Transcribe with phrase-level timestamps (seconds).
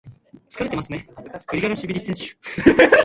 [0.49, 1.07] 疲れてますね、
[1.47, 2.31] グリガラシビリ選手。